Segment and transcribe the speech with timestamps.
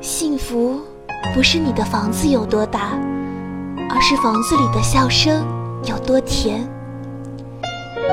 [0.00, 0.80] 幸福
[1.34, 2.98] 不是你的房子有多大，
[3.90, 5.44] 而是房子里的笑声
[5.84, 6.66] 有多甜。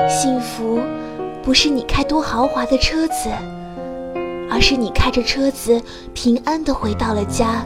[0.06, 0.80] 幸福
[1.42, 3.30] 不是你开多豪华的车子，
[4.50, 5.80] 而是你开着车子
[6.12, 7.64] 平安的回到了家。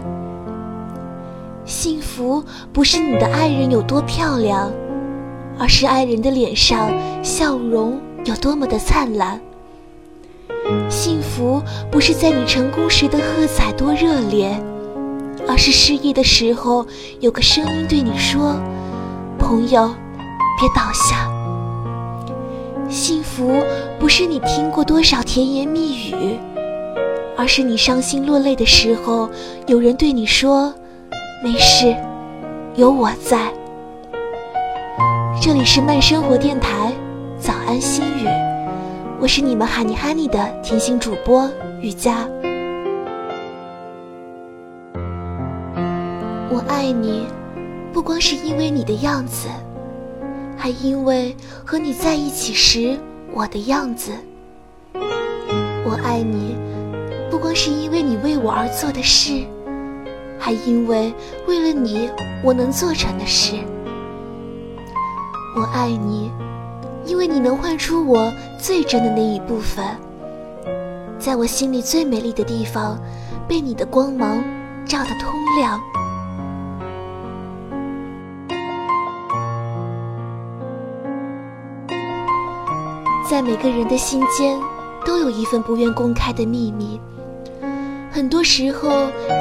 [1.64, 4.70] 幸福不是你的爱人有多漂亮，
[5.58, 6.92] 而是爱人的脸上
[7.24, 9.40] 笑容有多么的灿烂。
[10.88, 14.56] 幸福不是在你成功时的喝彩多热烈，
[15.48, 16.86] 而是失意的时候
[17.20, 18.54] 有个声音对你说
[19.38, 19.90] ：“朋友，
[20.58, 21.28] 别倒下。”
[22.88, 23.62] 幸福
[23.98, 26.38] 不是你听过多少甜言蜜语，
[27.36, 29.30] 而是你伤心落泪的时候
[29.66, 30.72] 有人对你说
[31.42, 31.96] ：“没事，
[32.76, 33.50] 有我在。”
[35.40, 36.92] 这里是慢生活电台，
[37.40, 38.51] 早安心语。
[39.22, 41.48] 我是你们哈尼哈尼的甜心主播
[41.80, 42.28] 雨佳，
[46.50, 47.28] 我爱你，
[47.92, 49.46] 不光是因为你的样子，
[50.56, 52.98] 还因为和你在一起时
[53.30, 54.10] 我的样子。
[54.92, 56.56] 我爱你，
[57.30, 59.44] 不光是因为你为我而做的事，
[60.36, 61.14] 还因为
[61.46, 62.10] 为了你
[62.42, 63.54] 我能做成的事。
[65.56, 66.28] 我爱你。
[67.04, 69.84] 因为你能唤出我最真的那一部分，
[71.18, 72.98] 在我心里最美丽的地方，
[73.48, 74.42] 被你的光芒
[74.86, 75.80] 照得通亮。
[83.28, 84.58] 在每个人的心间，
[85.06, 87.00] 都有一份不愿公开的秘密。
[88.10, 88.90] 很多时候，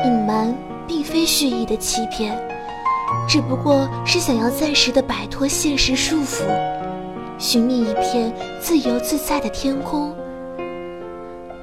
[0.06, 0.56] 隐瞒
[0.88, 2.38] 并非蓄意的欺骗，
[3.28, 6.44] 只不过是想要暂时的摆脱现实束缚。
[7.42, 10.14] 寻觅一片自由自在的天空，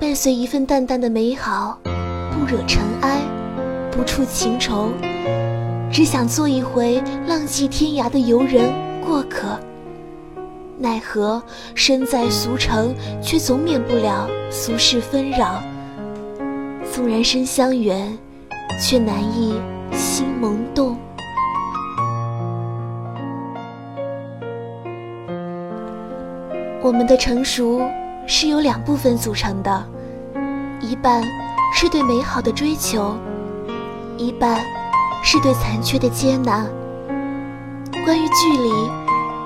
[0.00, 3.20] 伴随一份淡淡的美好，不惹尘埃，
[3.92, 4.88] 不触情愁，
[5.88, 8.72] 只想做一回浪迹天涯的游人
[9.06, 9.56] 过客。
[10.76, 11.40] 奈何
[11.76, 12.92] 身在俗城，
[13.22, 15.62] 却总免不了俗世纷扰。
[16.92, 18.18] 纵然身相远，
[18.82, 19.54] 却难以
[19.92, 20.96] 心萌动。
[26.80, 27.82] 我们的成熟
[28.24, 29.84] 是由两部分组成的，
[30.80, 31.22] 一半
[31.74, 33.16] 是对美好的追求，
[34.16, 34.60] 一半
[35.22, 36.64] 是对残缺的接纳。
[38.04, 38.70] 关于距离，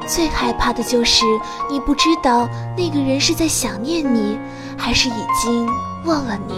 [0.07, 1.25] 最害怕的就是
[1.71, 4.39] 你不知道那个人是在想念你，
[4.77, 5.67] 还是已经
[6.05, 6.55] 忘了你。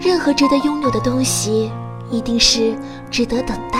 [0.00, 1.70] 任何值得拥有的东西，
[2.10, 2.74] 一定是
[3.10, 3.79] 值得等待